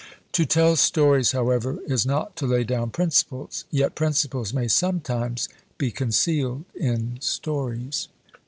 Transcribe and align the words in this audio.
To 0.31 0.47
tell 0.47 0.75
stories, 0.77 1.31
however, 1.31 1.77
is 1.85 2.07
not 2.07 2.35
to 2.37 2.47
lay 2.47 2.63
down 2.63 2.89
principles, 2.89 3.65
yet 3.69 3.93
principles 3.93 4.51
may 4.51 4.67
sometimes 4.67 5.47
be 5.77 5.91
concealed 5.91 6.65
in 6.73 7.19
stories. 7.21 8.07